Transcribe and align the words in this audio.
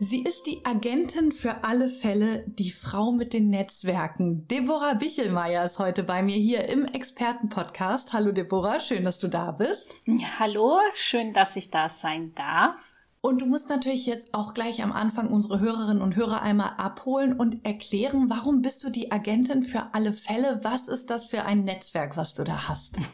Sie 0.00 0.24
ist 0.24 0.46
die 0.46 0.64
Agentin 0.64 1.30
für 1.30 1.62
alle 1.62 1.88
Fälle, 1.88 2.44
die 2.46 2.72
Frau 2.72 3.12
mit 3.12 3.32
den 3.32 3.48
Netzwerken. 3.48 4.46
Deborah 4.48 4.94
Bichelmeier 4.94 5.64
ist 5.64 5.78
heute 5.78 6.02
bei 6.02 6.20
mir 6.22 6.36
hier 6.36 6.68
im 6.68 6.84
Expertenpodcast. 6.84 8.12
Hallo 8.12 8.32
Deborah, 8.32 8.80
schön, 8.80 9.04
dass 9.04 9.20
du 9.20 9.28
da 9.28 9.52
bist. 9.52 9.94
Hallo, 10.38 10.80
schön, 10.94 11.32
dass 11.32 11.54
ich 11.54 11.70
da 11.70 11.88
sein 11.88 12.34
darf. 12.34 12.93
Und 13.24 13.40
du 13.40 13.46
musst 13.46 13.70
natürlich 13.70 14.04
jetzt 14.04 14.34
auch 14.34 14.52
gleich 14.52 14.82
am 14.82 14.92
Anfang 14.92 15.28
unsere 15.28 15.58
Hörerinnen 15.58 16.02
und 16.02 16.14
Hörer 16.14 16.42
einmal 16.42 16.74
abholen 16.76 17.32
und 17.32 17.64
erklären, 17.64 18.28
warum 18.28 18.60
bist 18.60 18.84
du 18.84 18.90
die 18.90 19.12
Agentin 19.12 19.62
für 19.62 19.94
alle 19.94 20.12
Fälle? 20.12 20.60
Was 20.62 20.88
ist 20.88 21.08
das 21.08 21.28
für 21.28 21.46
ein 21.46 21.64
Netzwerk, 21.64 22.18
was 22.18 22.34
du 22.34 22.44
da 22.44 22.68
hast? 22.68 22.98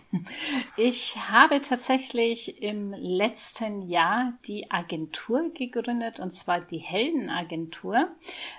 Ich 0.76 1.16
habe 1.16 1.60
tatsächlich 1.60 2.62
im 2.62 2.92
letzten 2.92 3.82
Jahr 3.82 4.32
die 4.46 4.70
Agentur 4.70 5.52
gegründet, 5.52 6.20
und 6.20 6.30
zwar 6.30 6.60
die 6.60 6.78
Heldenagentur 6.78 8.08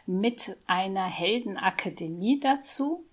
mit 0.05 0.55
einer 0.67 1.05
Heldenakademie 1.05 2.39
dazu. 2.39 3.03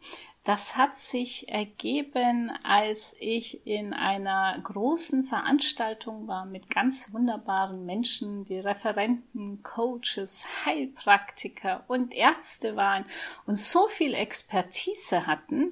Das 0.48 0.79
hat 0.79 0.97
sich 0.97 1.51
ergeben, 1.51 2.51
als 2.62 3.15
ich 3.20 3.66
in 3.66 3.93
einer 3.93 4.59
großen 4.62 5.25
Veranstaltung 5.25 6.27
war 6.27 6.47
mit 6.47 6.70
ganz 6.70 7.12
wunderbaren 7.12 7.84
Menschen, 7.84 8.47
die 8.47 8.59
Referenten, 8.59 9.62
Coaches, 9.62 10.47
Heilpraktiker 10.64 11.84
und 11.87 12.14
Ärzte 12.14 12.77
waren 12.77 13.05
und 13.45 13.56
so 13.56 13.89
viel 13.89 14.14
Expertise 14.14 15.27
hatten, 15.27 15.70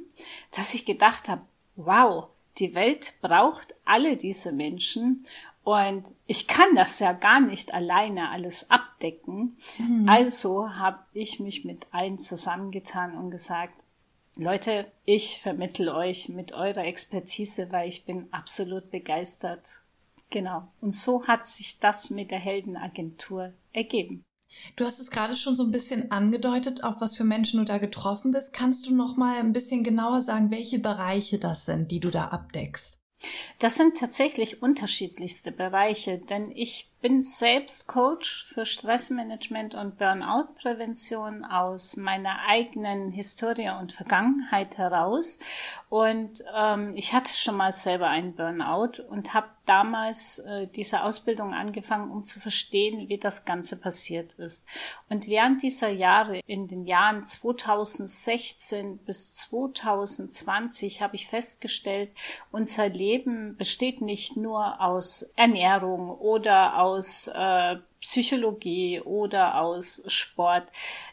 dass 0.51 0.75
ich 0.75 0.85
gedacht 0.85 1.31
habe, 1.31 1.41
wow, 1.77 2.27
die 2.59 2.75
Welt 2.75 3.15
braucht 3.23 3.75
alle 3.87 4.19
diese 4.19 4.53
Menschen 4.53 5.25
und 5.65 6.13
ich 6.27 6.49
kann 6.49 6.75
das 6.75 7.01
ja 7.01 7.15
gar 7.15 7.41
nicht 7.41 7.73
alleine 7.73 8.29
alles 8.29 8.71
abdecken. 8.71 9.57
Mhm. 9.79 10.07
Also 10.07 10.69
habe 10.75 10.99
ich 11.15 11.41
mich 11.41 11.65
mit 11.65 11.87
allen 11.93 12.19
zusammengetan 12.19 13.17
und 13.17 13.31
gesagt, 13.31 13.73
Leute, 14.39 14.93
ich 15.07 15.41
vermittel 15.41 15.89
euch 15.89 16.29
mit 16.29 16.53
eurer 16.53 16.85
Expertise, 16.85 17.73
weil 17.73 17.89
ich 17.89 18.05
bin 18.05 18.29
absolut 18.33 18.91
begeistert. 18.91 19.81
Genau. 20.29 20.69
Und 20.83 20.91
so 20.91 21.27
hat 21.27 21.47
sich 21.47 21.79
das 21.79 22.11
mit 22.11 22.31
der 22.31 22.39
Heldenagentur 22.39 23.55
ergeben. 23.73 24.25
Du 24.77 24.85
hast 24.85 24.99
es 24.99 25.11
gerade 25.11 25.37
schon 25.37 25.55
so 25.55 25.65
ein 25.65 25.71
bisschen 25.71 26.11
angedeutet, 26.11 26.85
auf 26.85 27.01
was 27.01 27.17
für 27.17 27.25
Menschen 27.25 27.61
du 27.61 27.65
da 27.65 27.79
getroffen 27.79 28.33
bist. 28.33 28.53
Kannst 28.53 28.87
du 28.87 28.95
noch 28.95 29.17
mal 29.17 29.39
ein 29.39 29.55
bisschen 29.55 29.85
genauer 29.85 30.21
sagen, 30.21 30.51
welche 30.51 30.79
Bereiche 30.79 31.39
das 31.39 31.65
sind, 31.65 31.91
die 31.91 32.01
du 32.01 32.11
da 32.11 32.29
abdeckst? 32.29 32.99
Das 33.59 33.77
sind 33.77 33.97
tatsächlich 33.97 34.63
unterschiedlichste 34.63 35.51
Bereiche, 35.51 36.19
denn 36.19 36.53
ich 36.55 36.91
bin 37.07 37.23
selbst 37.23 37.87
Coach 37.87 38.47
für 38.53 38.67
Stressmanagement 38.67 39.77
und 39.77 39.97
Burnout-Prävention 39.97 41.45
aus 41.45 41.97
meiner 41.97 42.41
eigenen 42.49 43.13
Historie 43.13 43.71
und 43.79 43.93
Vergangenheit 43.93 44.77
heraus. 44.77 45.39
Und 45.89 46.43
ähm, 46.53 46.95
ich 46.97 47.15
hatte 47.15 47.33
schon 47.33 47.57
mal 47.57 47.71
selber 47.71 48.09
einen 48.09 48.35
Burnout 48.35 49.05
und 49.09 49.35
habe 49.35 49.47
damals 49.67 50.39
äh, 50.39 50.67
diese 50.67 51.05
Ausbildung 51.05 51.53
angefangen, 51.53 52.11
um 52.11 52.25
zu 52.25 52.41
verstehen, 52.41 53.09
wie 53.09 53.19
das 53.19 53.45
Ganze 53.45 53.79
passiert 53.79 54.35
ist. 54.35 54.67
Und 55.09 55.29
während 55.29 55.63
dieser 55.63 55.91
Jahre, 55.91 56.41
in 56.47 56.67
den 56.67 56.87
Jahren 56.87 57.25
2016 57.25 58.99
bis 58.99 59.35
2020, 59.35 61.03
habe 61.03 61.17
ich 61.17 61.29
festgestellt, 61.29 62.11
unser 62.51 62.89
Leben 62.89 63.57
besteht 63.57 64.01
nicht 64.01 64.37
nur 64.37 64.81
aus 64.81 65.33
Ernährung 65.37 66.11
oder 66.11 66.79
aus 66.79 66.96
äh, 67.29 67.77
Psychologie 68.01 69.01
oder 69.01 69.61
aus 69.61 70.05
Sport. 70.07 70.71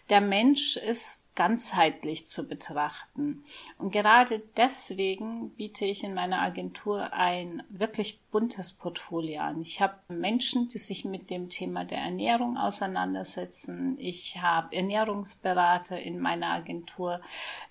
Der 0.10 0.22
Mensch 0.22 0.78
ist 0.78 1.34
ganzheitlich 1.36 2.28
zu 2.28 2.48
betrachten. 2.48 3.44
Und 3.80 3.92
gerade 3.92 4.44
deswegen 4.58 5.50
biete 5.52 5.86
ich 5.86 6.04
in 6.04 6.14
meiner 6.14 6.42
Agentur 6.42 7.12
ein 7.14 7.64
wirklich 7.70 8.20
buntes 8.32 8.74
Portfolio 8.74 9.42
an. 9.42 9.62
Ich 9.62 9.82
habe 9.82 9.96
Menschen, 10.08 10.68
die 10.68 10.78
sich 10.78 11.06
mit 11.06 11.32
dem 11.32 11.50
Thema 11.50 11.86
der 11.86 12.00
Ernährung 12.00 12.58
auseinandersetzen. 12.58 13.98
Ich 14.00 14.38
habe 14.40 14.76
Ernährungsberater 14.76 16.00
in 16.00 16.20
meiner 16.20 16.52
Agentur. 16.52 17.22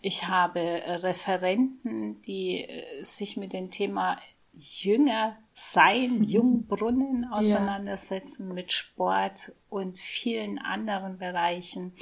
Ich 0.01 0.27
habe 0.27 0.61
Referenten, 0.61 2.21
die 2.23 2.65
äh, 2.65 3.05
sich 3.05 3.37
mit 3.37 3.53
dem 3.53 3.71
Thema 3.71 4.19
Jünger 4.53 5.37
sein, 5.53 6.25
Jungbrunnen 6.25 7.25
auseinandersetzen 7.25 8.49
ja. 8.49 8.55
mit 8.55 8.73
Sport 8.73 9.53
und 9.69 9.99
vielen 9.99 10.59
anderen 10.59 11.19
Bereichen. 11.19 11.93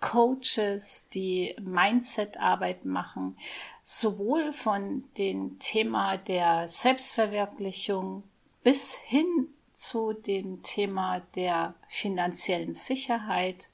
Coaches, 0.00 1.08
die 1.08 1.56
Mindset-Arbeit 1.60 2.84
machen, 2.84 3.36
sowohl 3.82 4.52
von 4.52 5.04
dem 5.18 5.58
Thema 5.58 6.16
der 6.16 6.68
Selbstverwirklichung 6.68 8.22
bis 8.62 8.94
hin 8.94 9.48
zu 9.78 10.12
dem 10.12 10.60
Thema 10.64 11.20
der 11.36 11.72
finanziellen 11.88 12.74
Sicherheit 12.74 13.68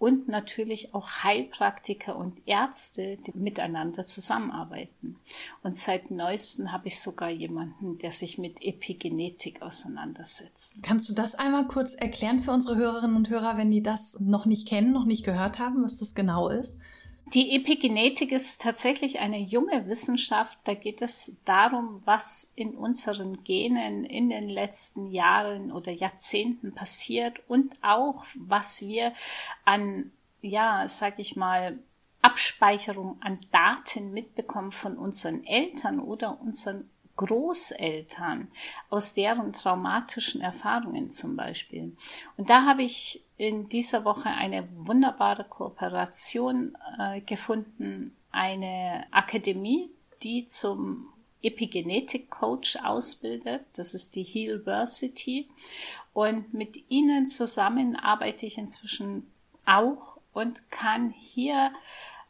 und 0.00 0.26
natürlich 0.26 0.92
auch 0.94 1.22
Heilpraktiker 1.22 2.16
und 2.16 2.36
Ärzte, 2.44 3.18
die 3.18 3.38
miteinander 3.38 4.02
zusammenarbeiten. 4.02 5.16
Und 5.62 5.76
seit 5.76 6.10
neuestem 6.10 6.72
habe 6.72 6.88
ich 6.88 7.00
sogar 7.00 7.30
jemanden, 7.30 7.98
der 7.98 8.10
sich 8.10 8.36
mit 8.36 8.62
Epigenetik 8.62 9.62
auseinandersetzt. 9.62 10.82
Kannst 10.82 11.08
du 11.08 11.14
das 11.14 11.36
einmal 11.36 11.68
kurz 11.68 11.94
erklären 11.94 12.40
für 12.40 12.50
unsere 12.50 12.74
Hörerinnen 12.74 13.14
und 13.16 13.30
Hörer, 13.30 13.56
wenn 13.56 13.70
die 13.70 13.82
das 13.82 14.18
noch 14.18 14.46
nicht 14.46 14.66
kennen, 14.66 14.92
noch 14.92 15.06
nicht 15.06 15.24
gehört 15.24 15.60
haben, 15.60 15.84
was 15.84 15.98
das 15.98 16.16
genau 16.16 16.48
ist? 16.48 16.74
Die 17.34 17.56
Epigenetik 17.56 18.30
ist 18.30 18.62
tatsächlich 18.62 19.18
eine 19.18 19.40
junge 19.40 19.88
Wissenschaft. 19.88 20.56
Da 20.62 20.74
geht 20.74 21.02
es 21.02 21.40
darum, 21.44 22.00
was 22.04 22.52
in 22.54 22.76
unseren 22.76 23.42
Genen 23.42 24.04
in 24.04 24.30
den 24.30 24.48
letzten 24.48 25.10
Jahren 25.10 25.72
oder 25.72 25.90
Jahrzehnten 25.90 26.72
passiert 26.72 27.40
und 27.48 27.74
auch, 27.82 28.24
was 28.36 28.82
wir 28.82 29.12
an, 29.64 30.12
ja, 30.42 30.86
sag 30.86 31.18
ich 31.18 31.34
mal, 31.34 31.76
Abspeicherung 32.22 33.16
an 33.20 33.40
Daten 33.50 34.12
mitbekommen 34.12 34.70
von 34.70 34.96
unseren 34.96 35.44
Eltern 35.44 35.98
oder 35.98 36.40
unseren 36.40 36.88
Großeltern, 37.16 38.48
aus 38.90 39.14
deren 39.14 39.52
traumatischen 39.52 40.40
Erfahrungen 40.40 41.10
zum 41.10 41.36
Beispiel. 41.36 41.96
Und 42.36 42.48
da 42.48 42.64
habe 42.64 42.84
ich 42.84 43.23
in 43.36 43.68
dieser 43.68 44.04
Woche 44.04 44.28
eine 44.28 44.68
wunderbare 44.76 45.44
Kooperation 45.44 46.76
äh, 46.98 47.20
gefunden, 47.20 48.16
eine 48.30 49.06
Akademie, 49.10 49.90
die 50.22 50.46
zum 50.46 51.08
Epigenetik-Coach 51.42 52.76
ausbildet. 52.76 53.64
Das 53.76 53.94
ist 53.94 54.16
die 54.16 54.22
Healversity. 54.22 55.48
Und 56.12 56.54
mit 56.54 56.90
ihnen 56.90 57.26
zusammen 57.26 57.96
arbeite 57.96 58.46
ich 58.46 58.56
inzwischen 58.56 59.30
auch 59.66 60.18
und 60.32 60.70
kann 60.70 61.10
hier 61.10 61.72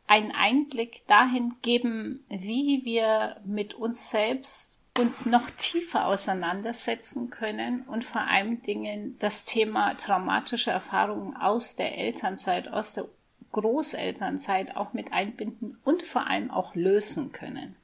einen 0.06 0.32
Einblick 0.32 1.06
dahin 1.06 1.54
geben, 1.62 2.24
wie 2.28 2.82
wir 2.84 3.40
mit 3.44 3.74
uns 3.74 4.10
selbst 4.10 4.83
uns 4.98 5.26
noch 5.26 5.50
tiefer 5.50 6.06
auseinandersetzen 6.06 7.30
können 7.30 7.82
und 7.82 8.04
vor 8.04 8.22
allem 8.22 8.62
Dingen 8.62 9.16
das 9.18 9.44
Thema 9.44 9.94
traumatische 9.94 10.70
Erfahrungen 10.70 11.36
aus 11.36 11.74
der 11.74 11.98
Elternzeit, 11.98 12.68
aus 12.68 12.94
der 12.94 13.06
Großelternzeit 13.52 14.76
auch 14.76 14.92
mit 14.92 15.12
einbinden 15.12 15.78
und 15.84 16.02
vor 16.02 16.26
allem 16.28 16.50
auch 16.50 16.74
lösen 16.74 17.32
können. 17.32 17.76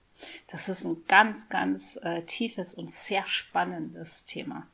Das 0.48 0.68
ist 0.68 0.84
ein 0.84 1.04
ganz, 1.08 1.48
ganz 1.48 1.96
äh, 2.02 2.22
tiefes 2.22 2.74
und 2.74 2.90
sehr 2.90 3.26
spannendes 3.26 4.26
Thema. 4.26 4.66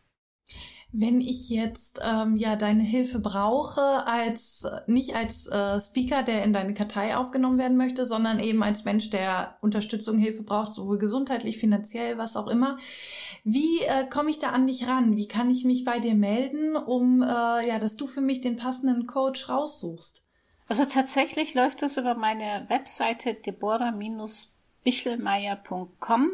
Wenn 0.93 1.21
ich 1.21 1.51
jetzt 1.51 2.01
ähm, 2.03 2.37
ja 2.37 2.57
deine 2.57 2.83
Hilfe 2.83 3.19
brauche, 3.19 4.07
als 4.07 4.67
nicht 4.87 5.15
als 5.15 5.47
äh, 5.47 5.79
Speaker, 5.81 6.23
der 6.23 6.43
in 6.43 6.53
deine 6.53 6.75
Kartei 6.75 7.17
aufgenommen 7.17 7.59
werden 7.59 7.77
möchte, 7.77 8.07
sondern 8.07 8.39
eben 8.41 8.63
als 8.63 8.85
Mensch, 8.85 9.11
der 9.11 9.59
Unterstützung, 9.61 10.19
Hilfe 10.19 10.43
braucht, 10.43 10.73
sowohl 10.73 10.97
gesundheitlich, 10.97 11.59
finanziell, 11.59 12.19
was 12.19 12.37
auch 12.37 12.47
immer, 12.47 12.79
wie 13.45 13.83
äh, 13.83 14.09
komme 14.09 14.31
ich 14.31 14.39
da 14.39 14.51
an 14.51 14.67
dich 14.67 14.87
ran? 14.87 15.17
Wie 15.17 15.29
kann 15.29 15.51
ich 15.51 15.65
mich 15.65 15.85
bei 15.85 15.99
dir 15.99 16.15
melden, 16.15 16.77
um 16.77 17.23
äh, 17.23 17.27
ja, 17.27 17.79
dass 17.79 17.97
du 17.97 18.07
für 18.07 18.23
mich 18.23 18.41
den 18.41 18.57
passenden 18.57 19.07
Coach 19.07 19.49
raussuchst? 19.49 20.23
Also 20.69 20.85
tatsächlich 20.85 21.55
läuft 21.55 21.83
das 21.83 21.97
über 21.97 22.15
meine 22.15 22.67
Webseite 22.69 23.35
deborah- 23.35 23.93
bichelmeier.com. 24.87 26.31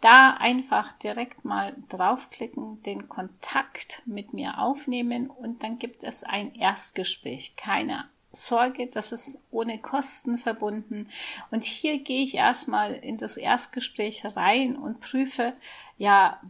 Da 0.00 0.32
einfach 0.32 0.92
direkt 0.98 1.44
mal 1.44 1.76
draufklicken, 1.88 2.82
den 2.82 3.08
Kontakt 3.08 4.02
mit 4.06 4.32
mir 4.34 4.58
aufnehmen 4.58 5.30
und 5.30 5.62
dann 5.62 5.78
gibt 5.78 6.02
es 6.02 6.24
ein 6.24 6.52
Erstgespräch. 6.56 7.54
Keine 7.54 8.06
Sorge, 8.32 8.88
das 8.88 9.12
ist 9.12 9.46
ohne 9.52 9.78
Kosten 9.78 10.36
verbunden. 10.36 11.08
Und 11.52 11.62
hier 11.62 12.00
gehe 12.00 12.24
ich 12.24 12.34
erstmal 12.34 12.92
in 12.92 13.18
das 13.18 13.36
Erstgespräch 13.36 14.24
rein 14.36 14.74
und 14.74 15.00
prüfe, 15.00 15.52
ja, 15.96 16.40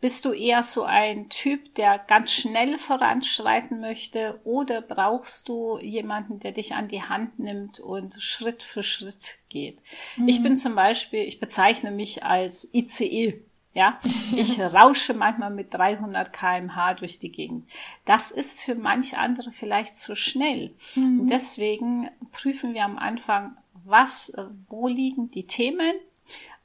bist 0.00 0.24
du 0.24 0.32
eher 0.32 0.62
so 0.62 0.84
ein 0.84 1.28
Typ, 1.28 1.74
der 1.74 1.98
ganz 1.98 2.30
schnell 2.32 2.78
voranschreiten 2.78 3.80
möchte 3.80 4.40
oder 4.44 4.80
brauchst 4.80 5.48
du 5.48 5.78
jemanden, 5.78 6.38
der 6.38 6.52
dich 6.52 6.74
an 6.74 6.88
die 6.88 7.02
Hand 7.02 7.38
nimmt 7.38 7.80
und 7.80 8.14
Schritt 8.14 8.62
für 8.62 8.82
Schritt 8.82 9.38
geht? 9.48 9.82
Mhm. 10.16 10.28
Ich 10.28 10.42
bin 10.42 10.56
zum 10.56 10.74
Beispiel, 10.76 11.24
ich 11.24 11.40
bezeichne 11.40 11.90
mich 11.90 12.22
als 12.22 12.72
ICE. 12.72 13.42
Ja, 13.74 13.98
ich 14.34 14.60
rausche 14.60 15.14
manchmal 15.14 15.50
mit 15.50 15.74
300 15.74 16.32
kmh 16.32 16.94
durch 16.94 17.18
die 17.18 17.30
Gegend. 17.30 17.68
Das 18.04 18.30
ist 18.30 18.62
für 18.62 18.74
manche 18.74 19.18
andere 19.18 19.50
vielleicht 19.50 19.98
zu 19.98 20.14
schnell. 20.14 20.74
Mhm. 20.94 21.26
deswegen 21.26 22.08
prüfen 22.32 22.74
wir 22.74 22.84
am 22.84 22.98
Anfang, 22.98 23.56
was, 23.84 24.32
wo 24.68 24.86
liegen 24.86 25.30
die 25.30 25.46
Themen? 25.46 25.92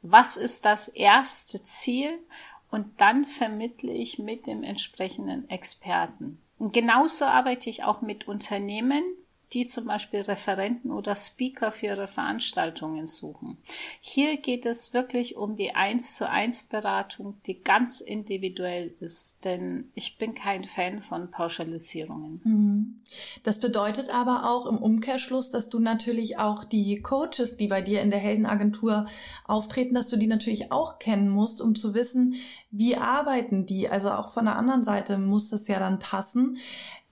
Was 0.01 0.37
ist 0.37 0.65
das 0.65 0.89
erste 0.89 1.63
Ziel? 1.63 2.19
Und 2.73 2.99
dann 2.99 3.23
vermittle 3.23 3.93
ich 3.93 4.17
mit 4.17 4.47
dem 4.47 4.63
entsprechenden 4.63 5.47
Experten. 5.47 6.39
Und 6.57 6.73
genauso 6.73 7.25
arbeite 7.25 7.69
ich 7.69 7.83
auch 7.83 8.01
mit 8.01 8.27
Unternehmen, 8.27 9.03
die 9.53 9.67
zum 9.67 9.85
Beispiel 9.85 10.21
Referenten 10.21 10.89
oder 10.91 11.15
Speaker 11.15 11.71
für 11.71 11.85
ihre 11.85 12.07
Veranstaltungen 12.07 13.05
suchen. 13.05 13.57
Hier 14.01 14.37
geht 14.37 14.65
es 14.65 14.91
wirklich 14.91 15.35
um 15.35 15.55
die 15.55 15.75
eins 15.75 16.15
zu 16.15 16.27
eins 16.27 16.63
Beratung, 16.63 17.37
die 17.45 17.61
ganz 17.61 18.01
individuell 18.01 18.95
ist, 18.99 19.45
denn 19.45 19.91
ich 19.93 20.17
bin 20.17 20.33
kein 20.33 20.63
Fan 20.63 21.03
von 21.03 21.29
Pauschalisierungen. 21.29 22.41
Mhm. 22.43 22.72
Das 23.43 23.59
bedeutet 23.59 24.13
aber 24.13 24.49
auch 24.49 24.65
im 24.65 24.77
Umkehrschluss, 24.77 25.49
dass 25.49 25.69
du 25.69 25.79
natürlich 25.79 26.39
auch 26.39 26.63
die 26.63 27.01
Coaches, 27.01 27.57
die 27.57 27.67
bei 27.67 27.81
dir 27.81 28.01
in 28.01 28.09
der 28.09 28.19
Heldenagentur 28.19 29.05
auftreten, 29.45 29.95
dass 29.95 30.09
du 30.09 30.17
die 30.17 30.27
natürlich 30.27 30.71
auch 30.71 30.99
kennen 30.99 31.29
musst, 31.29 31.61
um 31.61 31.75
zu 31.75 31.93
wissen, 31.93 32.35
wie 32.71 32.95
arbeiten 32.95 33.65
die. 33.65 33.89
Also 33.89 34.11
auch 34.11 34.31
von 34.31 34.45
der 34.45 34.55
anderen 34.55 34.83
Seite 34.83 35.17
muss 35.17 35.49
das 35.49 35.67
ja 35.67 35.79
dann 35.79 35.99
passen. 35.99 36.57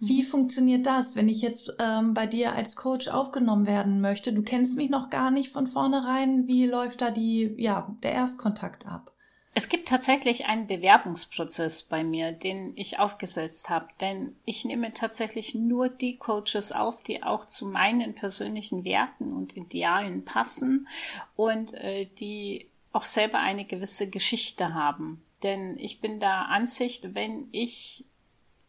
Wie 0.03 0.23
funktioniert 0.23 0.87
das, 0.87 1.15
wenn 1.15 1.29
ich 1.29 1.43
jetzt 1.43 1.75
ähm, 1.77 2.15
bei 2.15 2.25
dir 2.25 2.55
als 2.55 2.75
Coach 2.75 3.07
aufgenommen 3.07 3.67
werden 3.67 4.01
möchte? 4.01 4.33
Du 4.33 4.41
kennst 4.41 4.75
mich 4.75 4.89
noch 4.89 5.11
gar 5.11 5.29
nicht 5.29 5.51
von 5.51 5.67
vornherein. 5.67 6.47
Wie 6.47 6.65
läuft 6.65 7.01
da 7.01 7.11
die, 7.11 7.53
ja, 7.57 7.95
der 8.01 8.13
Erstkontakt 8.13 8.87
ab? 8.87 9.10
Es 9.53 9.67
gibt 9.67 9.89
tatsächlich 9.89 10.45
einen 10.45 10.67
Bewerbungsprozess 10.67 11.83
bei 11.83 12.05
mir, 12.05 12.31
den 12.31 12.71
ich 12.77 12.99
aufgesetzt 12.99 13.69
habe, 13.69 13.87
denn 13.99 14.35
ich 14.45 14.63
nehme 14.63 14.93
tatsächlich 14.93 15.53
nur 15.55 15.89
die 15.89 16.15
Coaches 16.15 16.71
auf, 16.71 17.01
die 17.03 17.21
auch 17.21 17.45
zu 17.45 17.65
meinen 17.65 18.15
persönlichen 18.15 18.85
Werten 18.85 19.33
und 19.33 19.57
Idealen 19.57 20.23
passen 20.23 20.87
und 21.35 21.73
äh, 21.73 22.05
die 22.05 22.69
auch 22.93 23.03
selber 23.03 23.39
eine 23.39 23.65
gewisse 23.65 24.09
Geschichte 24.09 24.73
haben. 24.73 25.21
Denn 25.43 25.77
ich 25.79 25.99
bin 25.99 26.21
der 26.21 26.47
Ansicht, 26.47 27.13
wenn 27.13 27.49
ich, 27.51 28.05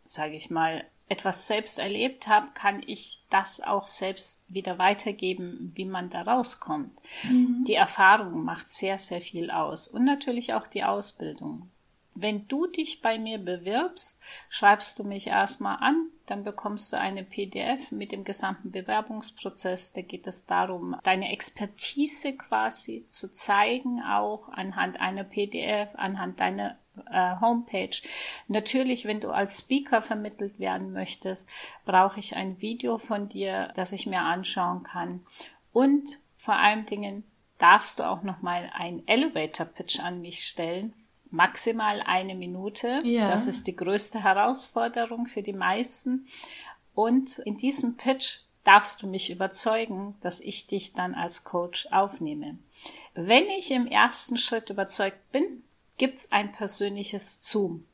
sage 0.04 0.34
ich 0.34 0.50
mal, 0.50 0.84
etwas 1.08 1.46
selbst 1.46 1.78
erlebt 1.78 2.26
habe, 2.26 2.48
kann 2.54 2.82
ich 2.86 3.20
das 3.28 3.60
auch 3.60 3.86
selbst 3.86 4.46
wieder 4.52 4.78
weitergeben, 4.78 5.72
wie 5.74 5.84
man 5.84 6.08
da 6.08 6.22
rauskommt. 6.22 6.92
Mhm. 7.24 7.64
Die 7.66 7.74
Erfahrung 7.74 8.44
macht 8.44 8.68
sehr, 8.68 8.98
sehr 8.98 9.20
viel 9.20 9.50
aus 9.50 9.88
und 9.88 10.04
natürlich 10.04 10.54
auch 10.54 10.66
die 10.66 10.84
Ausbildung. 10.84 11.68
Wenn 12.14 12.46
du 12.46 12.66
dich 12.66 13.00
bei 13.00 13.18
mir 13.18 13.38
bewirbst, 13.38 14.22
schreibst 14.50 14.98
du 14.98 15.04
mich 15.04 15.28
erstmal 15.28 15.78
an, 15.78 16.08
dann 16.26 16.44
bekommst 16.44 16.92
du 16.92 16.98
eine 16.98 17.24
PDF 17.24 17.90
mit 17.90 18.12
dem 18.12 18.24
gesamten 18.24 18.70
Bewerbungsprozess. 18.70 19.92
Da 19.92 20.02
geht 20.02 20.26
es 20.26 20.46
darum, 20.46 20.96
deine 21.04 21.32
Expertise 21.32 22.36
quasi 22.36 23.06
zu 23.06 23.32
zeigen, 23.32 24.02
auch 24.02 24.50
anhand 24.50 25.00
einer 25.00 25.24
PDF, 25.24 25.88
anhand 25.94 26.38
deiner 26.38 26.76
äh, 27.10 27.40
Homepage. 27.40 27.96
Natürlich, 28.48 29.04
wenn 29.04 29.20
du 29.20 29.30
als 29.30 29.58
Speaker 29.58 30.02
vermittelt 30.02 30.58
werden 30.58 30.92
möchtest, 30.92 31.48
brauche 31.84 32.20
ich 32.20 32.36
ein 32.36 32.60
Video 32.60 32.98
von 32.98 33.28
dir, 33.28 33.70
das 33.74 33.92
ich 33.92 34.06
mir 34.06 34.20
anschauen 34.20 34.82
kann. 34.82 35.20
Und 35.72 36.18
vor 36.36 36.56
allen 36.56 36.86
Dingen 36.86 37.24
darfst 37.58 37.98
du 37.98 38.08
auch 38.08 38.22
noch 38.22 38.42
mal 38.42 38.70
ein 38.74 39.06
Elevator 39.06 39.66
Pitch 39.66 40.00
an 40.00 40.20
mich 40.20 40.44
stellen. 40.46 40.92
Maximal 41.30 42.02
eine 42.02 42.34
Minute. 42.34 42.98
Ja. 43.04 43.30
Das 43.30 43.46
ist 43.46 43.66
die 43.66 43.76
größte 43.76 44.22
Herausforderung 44.22 45.26
für 45.26 45.42
die 45.42 45.52
meisten. 45.52 46.26
Und 46.94 47.38
in 47.38 47.56
diesem 47.56 47.96
Pitch 47.96 48.40
darfst 48.64 49.02
du 49.02 49.06
mich 49.06 49.30
überzeugen, 49.30 50.14
dass 50.20 50.40
ich 50.40 50.66
dich 50.66 50.92
dann 50.92 51.14
als 51.14 51.44
Coach 51.44 51.86
aufnehme. 51.90 52.58
Wenn 53.14 53.44
ich 53.44 53.70
im 53.70 53.86
ersten 53.86 54.36
Schritt 54.36 54.70
überzeugt 54.70 55.30
bin, 55.32 55.62
gibt's 56.02 56.32
ein 56.32 56.50
persönliches 56.50 57.40
Zoom. 57.40 57.86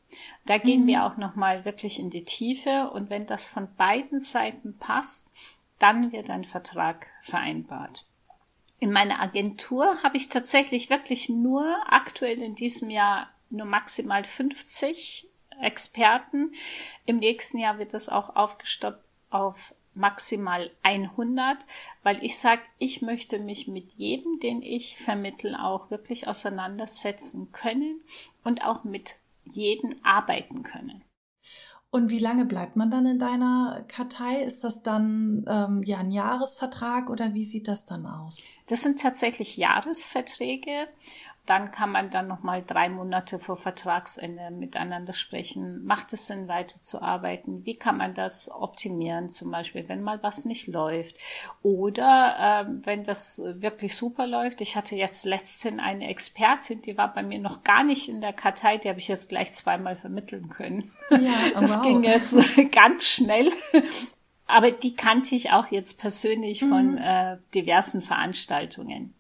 Da 0.46 0.56
gehen 0.56 0.84
mhm. 0.84 0.86
wir 0.86 1.04
auch 1.04 1.18
nochmal 1.18 1.66
wirklich 1.66 1.98
in 1.98 2.08
die 2.08 2.24
Tiefe 2.24 2.88
und 2.90 3.10
wenn 3.10 3.26
das 3.26 3.46
von 3.46 3.68
beiden 3.76 4.18
Seiten 4.18 4.78
passt, 4.78 5.30
dann 5.78 6.10
wird 6.10 6.30
ein 6.30 6.44
Vertrag 6.44 7.06
vereinbart. 7.20 8.06
In 8.80 8.92
meiner 8.92 9.20
Agentur 9.20 10.02
habe 10.02 10.16
ich 10.16 10.30
tatsächlich 10.30 10.88
wirklich 10.88 11.28
nur 11.28 11.66
aktuell 11.86 12.40
in 12.40 12.54
diesem 12.54 12.88
Jahr 12.88 13.28
nur 13.50 13.66
maximal 13.66 14.24
50 14.24 15.28
Experten. 15.60 16.52
Im 17.04 17.18
nächsten 17.18 17.58
Jahr 17.58 17.76
wird 17.76 17.92
das 17.92 18.08
auch 18.08 18.34
aufgestoppt 18.34 19.04
auf 19.28 19.74
maximal 19.98 20.70
100, 20.82 21.58
weil 22.02 22.24
ich 22.24 22.38
sage, 22.38 22.62
ich 22.78 23.02
möchte 23.02 23.38
mich 23.38 23.68
mit 23.68 23.92
jedem, 23.96 24.40
den 24.40 24.62
ich 24.62 24.98
vermittle, 24.98 25.62
auch 25.62 25.90
wirklich 25.90 26.26
auseinandersetzen 26.26 27.52
können 27.52 28.00
und 28.44 28.64
auch 28.64 28.84
mit 28.84 29.16
jedem 29.44 29.96
arbeiten 30.02 30.62
können. 30.62 31.02
Und 31.90 32.10
wie 32.10 32.18
lange 32.18 32.44
bleibt 32.44 32.76
man 32.76 32.90
dann 32.90 33.06
in 33.06 33.18
deiner 33.18 33.82
Kartei? 33.88 34.42
Ist 34.42 34.62
das 34.62 34.82
dann 34.82 35.46
ähm, 35.48 35.82
ja 35.82 35.98
ein 35.98 36.10
Jahresvertrag 36.10 37.08
oder 37.08 37.32
wie 37.32 37.44
sieht 37.44 37.66
das 37.66 37.86
dann 37.86 38.04
aus? 38.04 38.42
Das 38.66 38.82
sind 38.82 39.00
tatsächlich 39.00 39.56
Jahresverträge 39.56 40.86
dann 41.48 41.70
kann 41.70 41.90
man 41.90 42.10
dann 42.10 42.28
noch 42.28 42.42
mal 42.42 42.62
drei 42.62 42.90
Monate 42.90 43.38
vor 43.38 43.56
Vertragsende 43.56 44.50
miteinander 44.50 45.14
sprechen. 45.14 45.82
Macht 45.82 46.12
es 46.12 46.26
Sinn, 46.26 46.46
weiterzuarbeiten? 46.46 47.64
Wie 47.64 47.76
kann 47.76 47.96
man 47.96 48.12
das 48.12 48.50
optimieren? 48.50 49.30
Zum 49.30 49.50
Beispiel, 49.50 49.88
wenn 49.88 50.02
mal 50.02 50.22
was 50.22 50.44
nicht 50.44 50.66
läuft 50.66 51.16
oder 51.62 52.66
äh, 52.68 52.70
wenn 52.84 53.02
das 53.02 53.42
wirklich 53.44 53.96
super 53.96 54.26
läuft. 54.26 54.60
Ich 54.60 54.76
hatte 54.76 54.94
jetzt 54.94 55.24
letztens 55.24 55.80
eine 55.80 56.08
Expertin, 56.08 56.82
die 56.82 56.98
war 56.98 57.14
bei 57.14 57.22
mir 57.22 57.38
noch 57.38 57.64
gar 57.64 57.82
nicht 57.82 58.10
in 58.10 58.20
der 58.20 58.34
Kartei. 58.34 58.76
Die 58.76 58.90
habe 58.90 58.98
ich 58.98 59.08
jetzt 59.08 59.30
gleich 59.30 59.52
zweimal 59.54 59.96
vermitteln 59.96 60.50
können. 60.50 60.92
Ja, 61.10 61.18
oh 61.56 61.58
das 61.60 61.76
wow. 61.76 61.82
ging 61.82 62.04
jetzt 62.04 62.38
ganz 62.72 63.06
schnell. 63.06 63.50
Aber 64.46 64.70
die 64.70 64.94
kannte 64.94 65.34
ich 65.34 65.50
auch 65.50 65.68
jetzt 65.68 65.98
persönlich 65.98 66.60
von 66.60 66.92
mhm. 66.92 66.98
äh, 66.98 67.36
diversen 67.54 68.02
Veranstaltungen. 68.02 69.14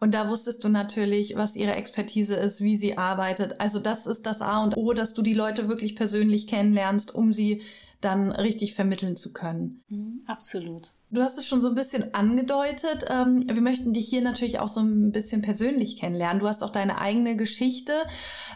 Und 0.00 0.14
da 0.14 0.28
wusstest 0.28 0.62
du 0.64 0.68
natürlich, 0.68 1.36
was 1.36 1.56
ihre 1.56 1.74
Expertise 1.74 2.36
ist, 2.36 2.62
wie 2.62 2.76
sie 2.76 2.98
arbeitet. 2.98 3.60
Also 3.60 3.78
das 3.78 4.06
ist 4.06 4.26
das 4.26 4.42
A 4.42 4.62
und 4.62 4.76
O, 4.76 4.92
dass 4.92 5.14
du 5.14 5.22
die 5.22 5.34
Leute 5.34 5.68
wirklich 5.68 5.96
persönlich 5.96 6.46
kennenlernst, 6.46 7.14
um 7.14 7.32
sie 7.32 7.62
dann 8.00 8.30
richtig 8.30 8.74
vermitteln 8.74 9.16
zu 9.16 9.32
können. 9.32 9.82
Mhm, 9.88 10.22
absolut. 10.26 10.92
Du 11.10 11.22
hast 11.22 11.38
es 11.38 11.46
schon 11.46 11.62
so 11.62 11.68
ein 11.68 11.74
bisschen 11.74 12.14
angedeutet. 12.14 13.06
Ähm, 13.08 13.40
wir 13.46 13.62
möchten 13.62 13.94
dich 13.94 14.08
hier 14.08 14.20
natürlich 14.20 14.58
auch 14.58 14.68
so 14.68 14.80
ein 14.80 15.12
bisschen 15.12 15.40
persönlich 15.40 15.96
kennenlernen. 15.96 16.40
Du 16.40 16.46
hast 16.46 16.62
auch 16.62 16.70
deine 16.70 17.00
eigene 17.00 17.36
Geschichte, 17.36 17.94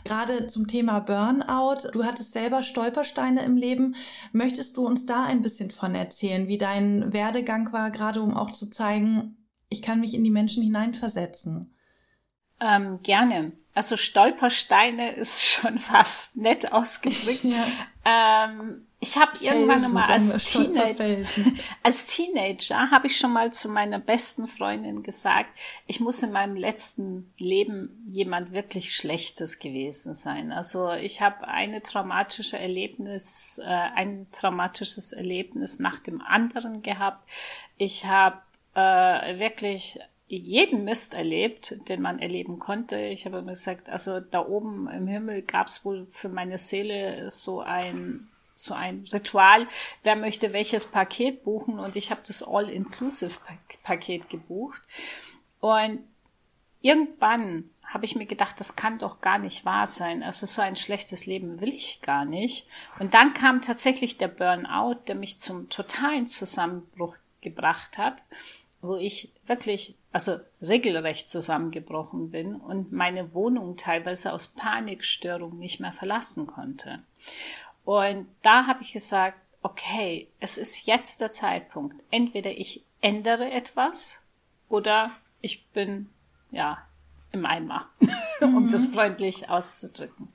gerade 0.04 0.46
zum 0.46 0.66
Thema 0.66 1.00
Burnout. 1.00 1.90
Du 1.92 2.04
hattest 2.04 2.32
selber 2.32 2.62
Stolpersteine 2.62 3.42
im 3.44 3.56
Leben. 3.56 3.94
Möchtest 4.32 4.76
du 4.76 4.86
uns 4.86 5.06
da 5.06 5.24
ein 5.24 5.42
bisschen 5.42 5.70
von 5.70 5.94
erzählen, 5.94 6.46
wie 6.46 6.58
dein 6.58 7.12
Werdegang 7.12 7.72
war, 7.72 7.90
gerade 7.90 8.20
um 8.20 8.36
auch 8.36 8.52
zu 8.52 8.68
zeigen, 8.68 9.36
ich 9.70 9.80
kann 9.80 10.00
mich 10.00 10.12
in 10.14 10.24
die 10.24 10.30
Menschen 10.30 10.62
hineinversetzen. 10.62 11.74
Ähm, 12.60 13.00
gerne. 13.02 13.52
Also 13.72 13.96
Stolpersteine 13.96 15.12
ist 15.12 15.42
schon 15.46 15.78
fast 15.78 16.36
nett 16.36 16.72
ausgedrückt. 16.72 17.44
ja. 17.44 17.66
ähm, 18.04 18.86
ich 19.02 19.16
habe 19.16 19.32
irgendwann 19.40 19.94
mal 19.94 20.10
als, 20.10 20.36
Teenager, 20.52 21.26
als 21.82 22.04
Teenager 22.04 22.90
habe 22.90 23.06
ich 23.06 23.16
schon 23.16 23.32
mal 23.32 23.50
zu 23.50 23.70
meiner 23.70 23.98
besten 23.98 24.46
Freundin 24.46 25.02
gesagt, 25.02 25.58
ich 25.86 26.00
muss 26.00 26.22
in 26.22 26.32
meinem 26.32 26.54
letzten 26.54 27.32
Leben 27.38 28.04
jemand 28.10 28.52
wirklich 28.52 28.94
Schlechtes 28.94 29.58
gewesen 29.58 30.14
sein. 30.14 30.52
Also 30.52 30.92
ich 30.92 31.22
habe 31.22 31.48
eine 31.48 31.80
traumatische 31.80 32.58
Erlebnis, 32.58 33.58
äh, 33.64 33.70
ein 33.70 34.26
traumatisches 34.32 35.12
Erlebnis 35.12 35.78
nach 35.78 36.00
dem 36.00 36.20
anderen 36.20 36.82
gehabt. 36.82 37.26
Ich 37.78 38.04
habe 38.04 38.42
äh, 38.74 39.38
wirklich 39.38 39.98
jeden 40.26 40.84
Mist 40.84 41.14
erlebt, 41.14 41.76
den 41.88 42.00
man 42.00 42.20
erleben 42.20 42.58
konnte. 42.58 42.98
Ich 42.98 43.26
habe 43.26 43.38
immer 43.38 43.50
gesagt, 43.50 43.88
also 43.88 44.20
da 44.20 44.46
oben 44.46 44.88
im 44.88 45.08
Himmel 45.08 45.42
gab 45.42 45.66
es 45.66 45.84
wohl 45.84 46.06
für 46.10 46.28
meine 46.28 46.58
Seele 46.58 47.28
so 47.30 47.60
ein 47.60 48.28
so 48.54 48.74
ein 48.74 49.08
Ritual, 49.10 49.66
wer 50.02 50.16
möchte 50.16 50.52
welches 50.52 50.84
Paket 50.84 51.44
buchen 51.44 51.78
und 51.78 51.96
ich 51.96 52.10
habe 52.10 52.20
das 52.26 52.42
All-Inclusive-Paket 52.42 54.28
gebucht. 54.28 54.82
Und 55.60 56.00
irgendwann 56.82 57.70
habe 57.82 58.04
ich 58.04 58.14
mir 58.14 58.26
gedacht, 58.26 58.60
das 58.60 58.76
kann 58.76 58.98
doch 58.98 59.20
gar 59.20 59.38
nicht 59.38 59.64
wahr 59.64 59.86
sein. 59.86 60.22
Also 60.22 60.46
so 60.46 60.62
ein 60.62 60.76
schlechtes 60.76 61.26
Leben 61.26 61.60
will 61.60 61.72
ich 61.72 62.02
gar 62.02 62.24
nicht. 62.24 62.68
Und 62.98 63.14
dann 63.14 63.32
kam 63.32 63.62
tatsächlich 63.62 64.18
der 64.18 64.28
Burnout, 64.28 65.00
der 65.08 65.16
mich 65.16 65.40
zum 65.40 65.70
totalen 65.70 66.26
Zusammenbruch 66.26 67.16
gebracht 67.40 67.98
hat, 67.98 68.24
wo 68.82 68.96
ich 68.96 69.30
wirklich, 69.46 69.94
also 70.12 70.36
regelrecht 70.62 71.28
zusammengebrochen 71.28 72.30
bin 72.30 72.56
und 72.56 72.92
meine 72.92 73.34
Wohnung 73.34 73.76
teilweise 73.76 74.32
aus 74.32 74.48
Panikstörung 74.48 75.58
nicht 75.58 75.80
mehr 75.80 75.92
verlassen 75.92 76.46
konnte. 76.46 77.00
Und 77.84 78.26
da 78.42 78.66
habe 78.66 78.82
ich 78.82 78.92
gesagt, 78.92 79.38
okay, 79.62 80.28
es 80.40 80.58
ist 80.58 80.86
jetzt 80.86 81.20
der 81.20 81.30
Zeitpunkt. 81.30 82.02
Entweder 82.10 82.50
ich 82.50 82.84
ändere 83.00 83.50
etwas 83.50 84.22
oder 84.68 85.10
ich 85.40 85.66
bin, 85.68 86.08
ja, 86.50 86.78
im 87.32 87.46
Eimer, 87.46 87.88
um 88.40 88.64
mhm. 88.64 88.68
das 88.70 88.86
freundlich 88.86 89.48
auszudrücken. 89.48 90.28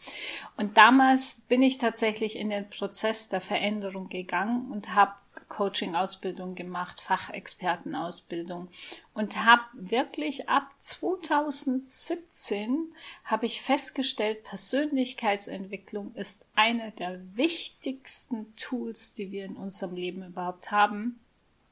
Und 0.58 0.78
damals 0.78 1.42
bin 1.42 1.62
ich 1.62 1.78
tatsächlich 1.78 2.38
in 2.38 2.50
den 2.50 2.70
Prozess 2.70 3.28
der 3.30 3.42
Veränderung 3.42 4.08
gegangen 4.08 4.72
und 4.72 4.96
habe 4.96 5.14
Coaching-Ausbildung 5.50 6.56
gemacht, 6.56 7.02
Fachexpertenausbildung 7.02 8.70
und 9.14 9.46
habe 9.46 9.64
wirklich 9.74 10.50
ab 10.50 10.72
2017 10.80 12.94
habe 13.24 13.46
ich 13.46 13.62
festgestellt, 13.62 14.44
Persönlichkeitsentwicklung 14.44 16.14
ist 16.16 16.46
eine 16.56 16.92
der 16.92 17.20
wichtigsten 17.36 18.56
Tools, 18.56 19.14
die 19.14 19.32
wir 19.32 19.46
in 19.46 19.56
unserem 19.56 19.96
Leben 19.96 20.24
überhaupt 20.24 20.72
haben. 20.72 21.20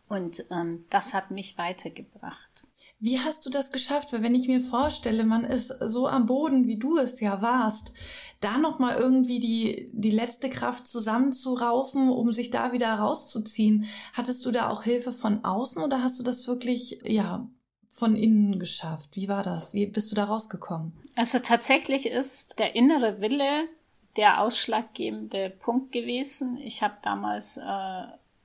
Und 0.09 0.45
ähm, 0.51 0.85
das 0.89 1.13
hat 1.13 1.31
mich 1.31 1.57
weitergebracht. 1.57 2.62
Wie 3.03 3.19
hast 3.19 3.45
du 3.45 3.49
das 3.49 3.69
geschafft? 3.69 4.13
Weil 4.13 4.23
wenn 4.23 4.33
ich 4.33 4.47
mir 4.47 4.61
vorstelle, 4.61 5.25
man 5.25 5.43
ist 5.43 5.67
so 5.81 6.07
am 6.07 6.25
Boden, 6.25 6.67
wie 6.67 6.77
du 6.77 6.97
es 6.97 7.19
ja 7.19 7.41
warst, 7.41 7.91
da 8.39 8.57
nochmal 8.57 8.95
irgendwie 8.95 9.41
die, 9.41 9.89
die 9.91 10.09
letzte 10.09 10.49
Kraft 10.49 10.87
zusammenzuraufen, 10.87 12.07
um 12.07 12.31
sich 12.31 12.49
da 12.49 12.71
wieder 12.71 12.93
rauszuziehen. 12.93 13.89
Hattest 14.13 14.45
du 14.45 14.51
da 14.51 14.69
auch 14.69 14.83
Hilfe 14.83 15.11
von 15.11 15.43
außen 15.43 15.83
oder 15.83 16.01
hast 16.01 16.17
du 16.17 16.23
das 16.23 16.47
wirklich, 16.47 17.01
ja, 17.03 17.45
von 17.89 18.15
innen 18.15 18.57
geschafft? 18.57 19.17
Wie 19.17 19.27
war 19.27 19.43
das? 19.43 19.73
Wie 19.73 19.85
bist 19.85 20.09
du 20.09 20.15
da 20.15 20.23
rausgekommen? 20.23 20.93
Also 21.15 21.39
tatsächlich 21.39 22.05
ist 22.05 22.57
der 22.57 22.73
innere 22.73 23.19
Wille 23.19 23.67
der 24.15 24.39
ausschlaggebende 24.39 25.49
Punkt 25.49 25.91
gewesen. 25.91 26.57
Ich 26.63 26.81
habe 26.81 26.95
damals 27.01 27.57
äh, 27.57 28.03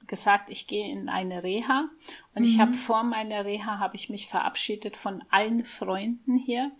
gesagt, 0.08 0.48
ich 0.48 0.66
gehe 0.66 0.90
in 0.90 1.08
eine 1.08 1.42
Reha 1.42 1.88
und 2.34 2.42
mhm. 2.42 2.48
ich 2.48 2.60
habe 2.60 2.74
vor 2.74 3.04
meiner 3.04 3.44
Reha 3.44 3.78
habe 3.78 3.96
ich 3.96 4.08
mich 4.08 4.26
verabschiedet 4.26 4.96
von 4.96 5.22
allen 5.30 5.64
Freunden 5.64 6.36
hier 6.36 6.72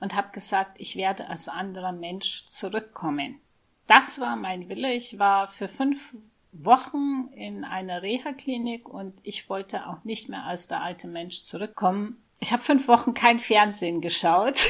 und 0.00 0.14
habe 0.14 0.32
gesagt, 0.32 0.80
ich 0.80 0.96
werde 0.96 1.28
als 1.28 1.48
anderer 1.48 1.92
Mensch 1.92 2.46
zurückkommen. 2.46 3.40
Das 3.86 4.20
war 4.20 4.36
mein 4.36 4.68
Wille. 4.68 4.94
Ich 4.94 5.18
war 5.18 5.48
für 5.48 5.68
fünf 5.68 6.14
Wochen 6.52 7.28
in 7.34 7.64
einer 7.64 8.02
Reha-Klinik 8.02 8.88
und 8.88 9.14
ich 9.22 9.48
wollte 9.48 9.86
auch 9.86 10.04
nicht 10.04 10.28
mehr 10.28 10.44
als 10.44 10.68
der 10.68 10.82
alte 10.82 11.06
Mensch 11.06 11.42
zurückkommen. 11.42 12.22
Ich 12.38 12.52
habe 12.52 12.62
fünf 12.62 12.86
Wochen 12.86 13.14
kein 13.14 13.38
Fernsehen 13.38 14.00
geschaut 14.00 14.66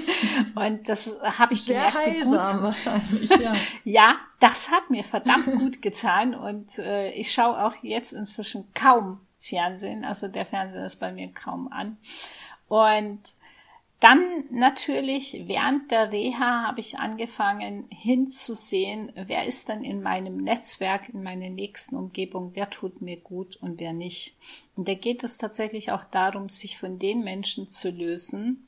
und 0.54 0.88
das 0.88 1.20
habe 1.22 1.52
ich 1.52 1.64
Sehr 1.64 1.76
gemerkt. 1.76 1.96
Heilsam 1.96 2.62
wahrscheinlich, 2.62 3.30
ja. 3.30 3.54
ja, 3.84 4.16
das 4.38 4.70
hat 4.70 4.88
mir 4.88 5.04
verdammt 5.04 5.46
gut 5.58 5.82
getan 5.82 6.34
und 6.34 6.78
äh, 6.78 7.10
ich 7.12 7.30
schaue 7.32 7.62
auch 7.62 7.74
jetzt 7.82 8.12
inzwischen 8.12 8.72
kaum 8.74 9.20
Fernsehen. 9.38 10.04
Also 10.04 10.28
der 10.28 10.46
Fernseher 10.46 10.86
ist 10.86 10.96
bei 10.96 11.12
mir 11.12 11.28
kaum 11.32 11.70
an. 11.70 11.98
Und 12.68 13.20
dann 14.00 14.44
natürlich 14.50 15.42
während 15.46 15.90
der 15.90 16.10
Reha 16.10 16.64
habe 16.66 16.80
ich 16.80 16.98
angefangen 16.98 17.86
hinzusehen, 17.90 19.12
wer 19.14 19.44
ist 19.44 19.68
denn 19.68 19.84
in 19.84 20.02
meinem 20.02 20.38
Netzwerk, 20.38 21.10
in 21.10 21.22
meiner 21.22 21.50
nächsten 21.50 21.96
Umgebung, 21.96 22.52
wer 22.54 22.70
tut 22.70 23.02
mir 23.02 23.18
gut 23.18 23.56
und 23.56 23.78
wer 23.78 23.92
nicht. 23.92 24.34
Und 24.74 24.88
da 24.88 24.94
geht 24.94 25.22
es 25.22 25.36
tatsächlich 25.36 25.92
auch 25.92 26.04
darum, 26.04 26.48
sich 26.48 26.78
von 26.78 26.98
den 26.98 27.22
Menschen 27.22 27.68
zu 27.68 27.90
lösen, 27.90 28.66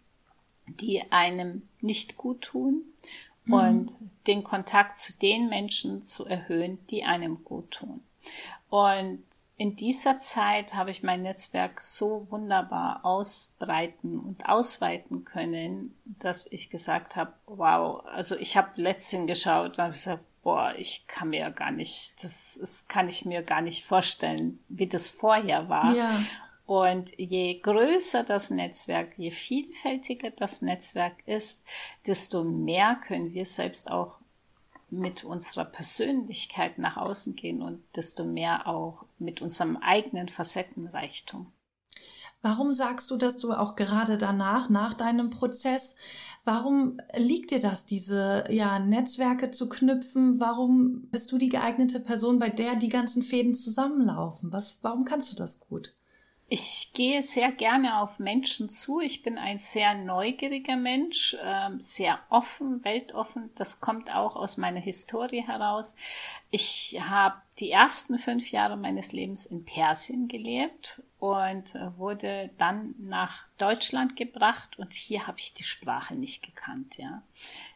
die 0.66 1.10
einem 1.10 1.62
nicht 1.80 2.18
gut 2.18 2.42
tun 2.42 2.82
mhm. 3.46 3.54
und 3.54 3.96
den 4.26 4.44
Kontakt 4.44 4.98
zu 4.98 5.14
den 5.14 5.48
Menschen 5.48 6.02
zu 6.02 6.26
erhöhen, 6.26 6.78
die 6.90 7.04
einem 7.04 7.42
gut 7.42 7.70
tun. 7.70 8.02
Und 8.72 9.22
in 9.58 9.76
dieser 9.76 10.18
Zeit 10.18 10.72
habe 10.72 10.90
ich 10.90 11.02
mein 11.02 11.20
Netzwerk 11.20 11.78
so 11.82 12.26
wunderbar 12.30 13.04
ausbreiten 13.04 14.18
und 14.18 14.48
ausweiten 14.48 15.26
können, 15.26 15.94
dass 16.06 16.50
ich 16.50 16.70
gesagt 16.70 17.14
habe, 17.14 17.34
wow, 17.44 18.02
also 18.06 18.34
ich 18.34 18.56
habe 18.56 18.70
letztens 18.76 19.26
geschaut 19.26 19.72
und 19.72 19.78
habe 19.78 19.92
gesagt, 19.92 20.24
boah, 20.42 20.72
ich 20.78 21.06
kann 21.06 21.28
mir 21.28 21.40
ja 21.40 21.50
gar 21.50 21.70
nicht, 21.70 22.24
das, 22.24 22.56
das 22.58 22.88
kann 22.88 23.10
ich 23.10 23.26
mir 23.26 23.42
gar 23.42 23.60
nicht 23.60 23.84
vorstellen, 23.84 24.58
wie 24.70 24.86
das 24.86 25.06
vorher 25.06 25.68
war. 25.68 25.94
Ja. 25.94 26.22
Und 26.64 27.12
je 27.18 27.60
größer 27.60 28.24
das 28.24 28.48
Netzwerk, 28.48 29.18
je 29.18 29.32
vielfältiger 29.32 30.30
das 30.30 30.62
Netzwerk 30.62 31.16
ist, 31.26 31.66
desto 32.06 32.42
mehr 32.42 32.98
können 33.06 33.34
wir 33.34 33.44
selbst 33.44 33.90
auch 33.90 34.21
mit 34.92 35.24
unserer 35.24 35.64
Persönlichkeit 35.64 36.78
nach 36.78 36.96
außen 36.96 37.34
gehen 37.34 37.62
und 37.62 37.82
desto 37.96 38.24
mehr 38.24 38.66
auch 38.68 39.06
mit 39.18 39.40
unserem 39.40 39.76
eigenen 39.78 40.28
Facettenreichtum. 40.28 41.46
Warum 42.42 42.72
sagst 42.72 43.10
du, 43.10 43.16
dass 43.16 43.38
du 43.38 43.52
auch 43.52 43.76
gerade 43.76 44.18
danach, 44.18 44.68
nach 44.68 44.94
deinem 44.94 45.30
Prozess, 45.30 45.94
warum 46.44 46.98
liegt 47.16 47.52
dir 47.52 47.60
das, 47.60 47.86
diese 47.86 48.44
ja, 48.50 48.80
Netzwerke 48.80 49.52
zu 49.52 49.68
knüpfen? 49.68 50.40
Warum 50.40 51.08
bist 51.10 51.30
du 51.30 51.38
die 51.38 51.48
geeignete 51.48 52.00
Person, 52.00 52.40
bei 52.40 52.48
der 52.48 52.74
die 52.74 52.88
ganzen 52.88 53.22
Fäden 53.22 53.54
zusammenlaufen? 53.54 54.52
Was, 54.52 54.78
warum 54.82 55.04
kannst 55.04 55.32
du 55.32 55.36
das 55.36 55.60
gut? 55.60 55.94
Ich 56.54 56.92
gehe 56.92 57.22
sehr 57.22 57.50
gerne 57.50 57.98
auf 58.02 58.18
Menschen 58.18 58.68
zu. 58.68 59.00
Ich 59.00 59.22
bin 59.22 59.38
ein 59.38 59.56
sehr 59.56 59.94
neugieriger 59.94 60.76
Mensch, 60.76 61.34
ähm, 61.42 61.80
sehr 61.80 62.18
offen, 62.28 62.84
weltoffen. 62.84 63.48
Das 63.54 63.80
kommt 63.80 64.14
auch 64.14 64.36
aus 64.36 64.58
meiner 64.58 64.78
Historie 64.78 65.46
heraus. 65.46 65.96
Ich 66.50 67.00
habe 67.00 67.40
die 67.58 67.70
ersten 67.70 68.18
fünf 68.18 68.50
Jahre 68.50 68.76
meines 68.76 69.12
Lebens 69.12 69.46
in 69.46 69.64
Persien 69.64 70.28
gelebt 70.28 71.02
und 71.18 71.74
äh, 71.74 71.96
wurde 71.96 72.50
dann 72.58 72.96
nach 72.98 73.46
Deutschland 73.56 74.14
gebracht 74.16 74.78
und 74.78 74.92
hier 74.92 75.26
habe 75.26 75.38
ich 75.38 75.54
die 75.54 75.64
Sprache 75.64 76.14
nicht 76.14 76.44
gekannt, 76.44 76.98
ja. 76.98 77.22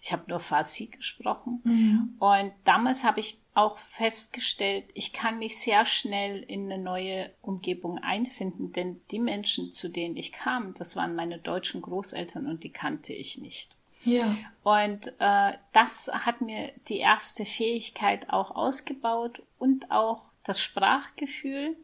Ich 0.03 0.13
habe 0.13 0.25
nur 0.29 0.39
Farsi 0.39 0.89
gesprochen 0.89 1.63
mhm. 1.65 2.17
und 2.19 2.53
damals 2.65 3.05
habe 3.05 3.21
ich 3.21 3.39
auch 3.57 3.79
festgestellt, 3.79 4.85
ich 4.93 5.15
kann 5.15 5.39
mich 5.39 5.59
sehr 5.59 5.87
schnell 5.87 6.43
in 6.43 6.71
eine 6.71 6.83
neue 6.83 7.31
Umgebung 7.41 7.99
einfinden, 7.99 8.73
denn 8.73 9.01
die 9.11 9.19
Menschen, 9.19 9.73
zu 9.73 9.89
denen 9.89 10.17
ich 10.17 10.33
kam, 10.33 10.75
das 10.75 10.95
waren 10.95 11.17
meine 11.17 11.39
deutschen 11.39 11.81
Großeltern 11.81 12.47
und 12.47 12.65
die 12.65 12.73
kannte 12.73 13.15
ich 13.15 13.39
nicht. 13.39 13.75
Ja. 14.05 14.37
Und 14.63 15.13
äh, 15.19 15.55
das 15.73 16.11
hat 16.13 16.43
mir 16.43 16.71
die 16.89 16.99
erste 16.99 17.47
Fähigkeit 17.47 18.29
auch 18.29 18.51
ausgebaut 18.51 19.43
und 19.59 19.91
auch 19.91 20.31
das 20.45 20.61
Sprachgefühl. 20.61 21.77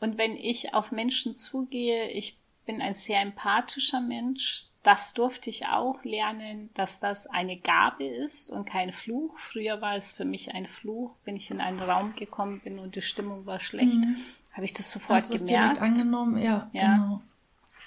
Und 0.00 0.16
wenn 0.16 0.36
ich 0.36 0.72
auf 0.72 0.90
Menschen 0.90 1.34
zugehe, 1.34 2.08
ich 2.10 2.38
bin 2.64 2.80
ein 2.80 2.94
sehr 2.94 3.20
empathischer 3.20 4.00
Mensch, 4.00 4.69
das 4.82 5.12
durfte 5.12 5.50
ich 5.50 5.66
auch 5.66 6.02
lernen, 6.04 6.70
dass 6.74 7.00
das 7.00 7.26
eine 7.26 7.58
Gabe 7.58 8.04
ist 8.04 8.50
und 8.50 8.64
kein 8.64 8.92
Fluch. 8.92 9.38
Früher 9.38 9.80
war 9.82 9.94
es 9.96 10.12
für 10.12 10.24
mich 10.24 10.54
ein 10.54 10.66
Fluch, 10.66 11.16
wenn 11.24 11.36
ich 11.36 11.50
in 11.50 11.60
einen 11.60 11.80
Raum 11.80 12.14
gekommen 12.14 12.60
bin 12.60 12.78
und 12.78 12.96
die 12.96 13.02
Stimmung 13.02 13.44
war 13.44 13.60
schlecht, 13.60 13.98
mhm. 13.98 14.16
habe 14.54 14.64
ich 14.64 14.72
das 14.72 14.90
sofort 14.90 15.18
Hast 15.18 15.30
gemerkt. 15.30 15.76
Direkt 15.76 15.82
angenommen, 15.82 16.38
ja, 16.38 16.70
ja. 16.72 16.94
Genau. 16.94 17.22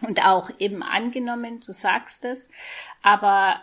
Und 0.02 0.24
auch 0.24 0.50
eben 0.60 0.84
angenommen, 0.84 1.62
du 1.66 1.72
sagst 1.72 2.26
es, 2.26 2.52
aber 3.02 3.62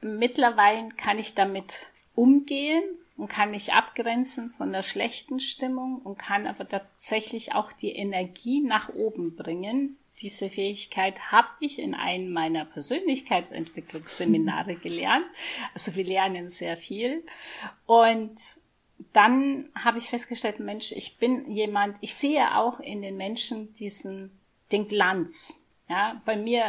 mittlerweile 0.00 0.88
kann 0.90 1.18
ich 1.18 1.34
damit 1.34 1.90
umgehen 2.14 2.84
und 3.16 3.28
kann 3.28 3.50
mich 3.50 3.72
abgrenzen 3.72 4.50
von 4.50 4.72
der 4.72 4.82
schlechten 4.82 5.40
Stimmung 5.40 5.98
und 5.98 6.18
kann 6.18 6.46
aber 6.46 6.68
tatsächlich 6.68 7.54
auch 7.54 7.72
die 7.72 7.92
Energie 7.92 8.60
nach 8.60 8.90
oben 8.90 9.34
bringen, 9.34 9.96
diese 10.22 10.48
Fähigkeit 10.48 11.32
habe 11.32 11.48
ich 11.60 11.78
in 11.78 11.94
einem 11.94 12.32
meiner 12.32 12.64
Persönlichkeitsentwicklungsseminare 12.64 14.76
gelernt. 14.76 15.26
Also 15.74 15.94
wir 15.96 16.04
lernen 16.04 16.48
sehr 16.48 16.76
viel. 16.76 17.24
Und 17.86 18.36
dann 19.12 19.68
habe 19.74 19.98
ich 19.98 20.10
festgestellt, 20.10 20.60
Mensch, 20.60 20.92
ich 20.92 21.18
bin 21.18 21.50
jemand, 21.50 21.98
ich 22.00 22.14
sehe 22.14 22.56
auch 22.56 22.80
in 22.80 23.02
den 23.02 23.16
Menschen 23.16 23.74
diesen, 23.74 24.30
den 24.70 24.88
Glanz. 24.88 25.70
Ja, 25.88 26.22
bei 26.24 26.36
mir 26.36 26.64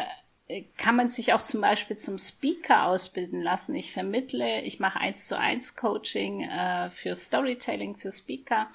äh, 0.48 0.64
kann 0.78 0.96
man 0.96 1.08
sich 1.08 1.34
auch 1.34 1.42
zum 1.42 1.62
Beispiel 1.62 1.98
zum 1.98 2.18
Speaker 2.18 2.86
ausbilden 2.86 3.42
lassen. 3.42 3.76
Ich 3.76 3.94
vermittle, 3.94 4.62
ich 4.62 4.80
mache 4.80 5.00
eins 5.00 5.28
zu 5.28 5.38
eins 5.38 5.76
Coaching 5.76 6.44
äh, 6.44 6.90
für 6.90 7.16
Storytelling 7.16 7.96
für 7.96 8.12
Speaker. 8.12 8.70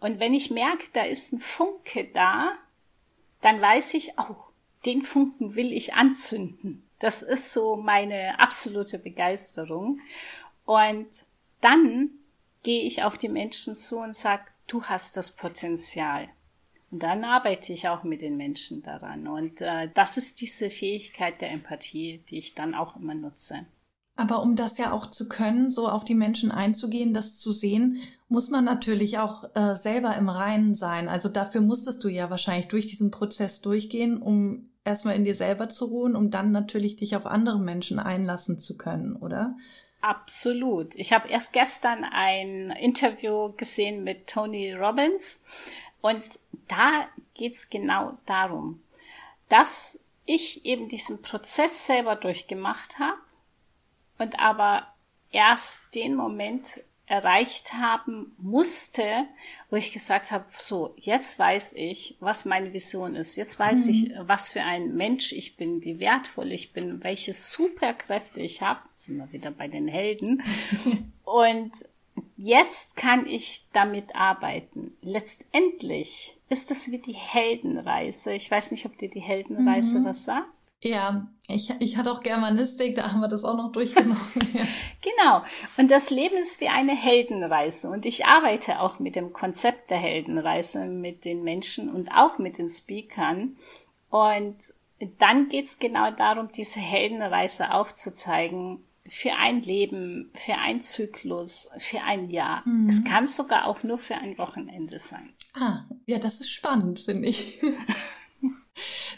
Und 0.00 0.20
wenn 0.20 0.34
ich 0.34 0.50
merke, 0.50 0.84
da 0.92 1.02
ist 1.02 1.32
ein 1.32 1.40
Funke 1.40 2.08
da, 2.12 2.52
dann 3.44 3.60
weiß 3.60 3.92
ich, 3.92 4.12
oh, 4.18 4.36
den 4.86 5.02
Funken 5.02 5.54
will 5.54 5.70
ich 5.70 5.92
anzünden. 5.92 6.82
Das 6.98 7.22
ist 7.22 7.52
so 7.52 7.76
meine 7.76 8.40
absolute 8.40 8.98
Begeisterung. 8.98 10.00
Und 10.64 11.08
dann 11.60 12.08
gehe 12.62 12.84
ich 12.84 13.02
auf 13.02 13.18
die 13.18 13.28
Menschen 13.28 13.74
zu 13.74 13.98
und 13.98 14.16
sage, 14.16 14.44
du 14.66 14.84
hast 14.84 15.18
das 15.18 15.36
Potenzial. 15.36 16.30
Und 16.90 17.02
dann 17.02 17.22
arbeite 17.22 17.74
ich 17.74 17.86
auch 17.86 18.02
mit 18.02 18.22
den 18.22 18.38
Menschen 18.38 18.82
daran. 18.82 19.28
Und 19.28 19.60
äh, 19.60 19.90
das 19.92 20.16
ist 20.16 20.40
diese 20.40 20.70
Fähigkeit 20.70 21.42
der 21.42 21.50
Empathie, 21.50 22.22
die 22.30 22.38
ich 22.38 22.54
dann 22.54 22.74
auch 22.74 22.96
immer 22.96 23.14
nutze. 23.14 23.66
Aber 24.16 24.42
um 24.42 24.54
das 24.54 24.78
ja 24.78 24.92
auch 24.92 25.06
zu 25.06 25.28
können, 25.28 25.70
so 25.70 25.88
auf 25.88 26.04
die 26.04 26.14
Menschen 26.14 26.52
einzugehen, 26.52 27.12
das 27.12 27.36
zu 27.36 27.50
sehen, 27.50 28.00
muss 28.28 28.48
man 28.48 28.64
natürlich 28.64 29.18
auch 29.18 29.44
äh, 29.54 29.74
selber 29.74 30.16
im 30.16 30.28
Reinen 30.28 30.74
sein. 30.74 31.08
Also 31.08 31.28
dafür 31.28 31.60
musstest 31.60 32.04
du 32.04 32.08
ja 32.08 32.30
wahrscheinlich 32.30 32.68
durch 32.68 32.86
diesen 32.86 33.10
Prozess 33.10 33.60
durchgehen, 33.60 34.22
um 34.22 34.68
erstmal 34.84 35.16
in 35.16 35.24
dir 35.24 35.34
selber 35.34 35.68
zu 35.68 35.86
ruhen, 35.86 36.14
um 36.14 36.30
dann 36.30 36.52
natürlich 36.52 36.94
dich 36.96 37.16
auf 37.16 37.26
andere 37.26 37.58
Menschen 37.58 37.98
einlassen 37.98 38.58
zu 38.58 38.76
können, 38.76 39.16
oder? 39.16 39.56
Absolut. 40.00 40.94
Ich 40.94 41.12
habe 41.12 41.28
erst 41.28 41.52
gestern 41.52 42.04
ein 42.04 42.70
Interview 42.70 43.52
gesehen 43.56 44.04
mit 44.04 44.28
Tony 44.28 44.74
Robbins 44.74 45.42
und 46.02 46.22
da 46.68 47.08
geht's 47.34 47.68
genau 47.68 48.16
darum, 48.26 48.80
dass 49.48 50.04
ich 50.26 50.64
eben 50.64 50.88
diesen 50.88 51.22
Prozess 51.22 51.86
selber 51.86 52.16
durchgemacht 52.16 52.98
habe 52.98 53.18
und 54.18 54.38
aber 54.38 54.86
erst 55.30 55.94
den 55.94 56.14
Moment 56.14 56.80
erreicht 57.06 57.74
haben 57.74 58.34
musste, 58.38 59.26
wo 59.68 59.76
ich 59.76 59.92
gesagt 59.92 60.30
habe, 60.30 60.46
so, 60.56 60.94
jetzt 60.96 61.38
weiß 61.38 61.74
ich, 61.74 62.16
was 62.20 62.46
meine 62.46 62.72
Vision 62.72 63.14
ist. 63.14 63.36
Jetzt 63.36 63.58
weiß 63.58 63.86
mhm. 63.86 63.90
ich, 63.90 64.12
was 64.20 64.48
für 64.48 64.62
ein 64.62 64.94
Mensch 64.94 65.32
ich 65.32 65.56
bin, 65.56 65.82
wie 65.82 66.00
wertvoll 66.00 66.50
ich 66.50 66.72
bin, 66.72 67.04
welche 67.04 67.34
Superkräfte 67.34 68.40
ich 68.40 68.62
habe. 68.62 68.80
Sind 68.94 69.18
wir 69.18 69.30
wieder 69.32 69.50
bei 69.50 69.68
den 69.68 69.86
Helden. 69.86 70.42
Und 71.24 71.72
jetzt 72.38 72.96
kann 72.96 73.26
ich 73.26 73.66
damit 73.72 74.16
arbeiten. 74.16 74.96
Letztendlich 75.02 76.36
ist 76.48 76.70
das 76.70 76.90
wie 76.90 76.98
die 76.98 77.12
Heldenreise. 77.12 78.32
Ich 78.32 78.50
weiß 78.50 78.70
nicht, 78.70 78.86
ob 78.86 78.96
dir 78.96 79.10
die 79.10 79.20
Heldenreise 79.20 79.98
mhm. 79.98 80.04
was 80.06 80.24
sagt. 80.24 80.48
Ja, 80.84 81.26
ich, 81.48 81.72
ich 81.80 81.96
hatte 81.96 82.12
auch 82.12 82.22
Germanistik, 82.22 82.94
da 82.94 83.10
haben 83.10 83.20
wir 83.20 83.28
das 83.28 83.42
auch 83.42 83.56
noch 83.56 83.72
durchgenommen. 83.72 84.20
genau. 85.00 85.42
Und 85.78 85.90
das 85.90 86.10
Leben 86.10 86.36
ist 86.36 86.60
wie 86.60 86.68
eine 86.68 86.94
Heldenreise. 86.94 87.88
Und 87.88 88.04
ich 88.04 88.26
arbeite 88.26 88.80
auch 88.80 88.98
mit 88.98 89.16
dem 89.16 89.32
Konzept 89.32 89.90
der 89.90 89.96
Heldenreise 89.96 90.84
mit 90.84 91.24
den 91.24 91.42
Menschen 91.42 91.88
und 91.88 92.10
auch 92.10 92.36
mit 92.36 92.58
den 92.58 92.68
Speakern. 92.68 93.56
Und 94.10 94.56
dann 95.18 95.48
geht's 95.48 95.78
genau 95.78 96.10
darum, 96.10 96.52
diese 96.52 96.80
Heldenreise 96.80 97.72
aufzuzeigen 97.72 98.84
für 99.08 99.32
ein 99.32 99.62
Leben, 99.62 100.30
für 100.34 100.56
ein 100.56 100.82
Zyklus, 100.82 101.70
für 101.78 102.02
ein 102.02 102.28
Jahr. 102.28 102.62
Mhm. 102.66 102.90
Es 102.90 103.04
kann 103.04 103.26
sogar 103.26 103.66
auch 103.66 103.82
nur 103.84 103.96
für 103.96 104.16
ein 104.16 104.36
Wochenende 104.36 104.98
sein. 104.98 105.32
Ah, 105.54 105.84
ja, 106.04 106.18
das 106.18 106.40
ist 106.40 106.50
spannend, 106.50 107.00
finde 107.00 107.28
ich. 107.28 107.62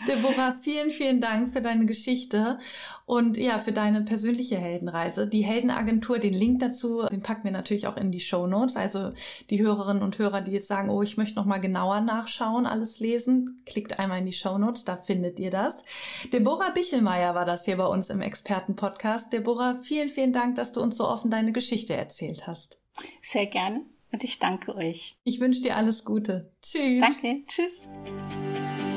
Deborah, 0.06 0.56
vielen, 0.60 0.90
vielen 0.90 1.20
Dank 1.20 1.50
für 1.50 1.60
deine 1.60 1.86
Geschichte 1.86 2.58
und 3.04 3.36
ja, 3.36 3.58
für 3.58 3.72
deine 3.72 4.02
persönliche 4.02 4.56
Heldenreise. 4.56 5.26
Die 5.26 5.44
Heldenagentur, 5.44 6.18
den 6.18 6.34
Link 6.34 6.60
dazu, 6.60 7.06
den 7.10 7.22
packen 7.22 7.44
wir 7.44 7.50
natürlich 7.50 7.86
auch 7.86 7.96
in 7.96 8.10
die 8.10 8.20
Show 8.20 8.46
Notes. 8.46 8.76
Also 8.76 9.12
die 9.50 9.62
Hörerinnen 9.62 10.02
und 10.02 10.18
Hörer, 10.18 10.40
die 10.40 10.52
jetzt 10.52 10.68
sagen, 10.68 10.90
oh, 10.90 11.02
ich 11.02 11.16
möchte 11.16 11.36
noch 11.36 11.44
mal 11.44 11.58
genauer 11.58 12.00
nachschauen, 12.00 12.66
alles 12.66 13.00
lesen, 13.00 13.60
klickt 13.66 13.98
einmal 13.98 14.20
in 14.20 14.26
die 14.26 14.32
Show 14.32 14.58
Notes, 14.58 14.84
da 14.84 14.96
findet 14.96 15.38
ihr 15.40 15.50
das. 15.50 15.84
Deborah 16.32 16.70
Bichelmeier 16.70 17.34
war 17.34 17.44
das 17.44 17.64
hier 17.64 17.76
bei 17.76 17.86
uns 17.86 18.10
im 18.10 18.20
Expertenpodcast. 18.20 19.32
Deborah, 19.32 19.78
vielen, 19.82 20.08
vielen 20.08 20.32
Dank, 20.32 20.56
dass 20.56 20.72
du 20.72 20.80
uns 20.80 20.96
so 20.96 21.08
offen 21.08 21.30
deine 21.30 21.52
Geschichte 21.52 21.94
erzählt 21.94 22.46
hast. 22.46 22.80
Sehr 23.20 23.46
gern 23.46 23.86
und 24.12 24.24
ich 24.24 24.38
danke 24.38 24.74
euch. 24.74 25.16
Ich 25.24 25.40
wünsche 25.40 25.62
dir 25.62 25.76
alles 25.76 26.04
Gute. 26.04 26.50
Tschüss. 26.62 27.00
Danke. 27.00 27.44
Tschüss. 27.46 27.86